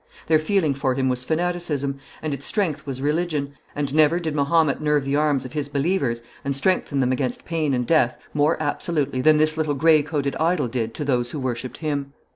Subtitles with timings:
[0.25, 4.81] Their feeling for him was fanaticism, and its strength was religion, and never did Mahomet
[4.81, 9.21] nerve the arms of his believers and strengthen them against pain and death more absolutely
[9.21, 12.13] than this little grey coated idol did to those who worshipped him.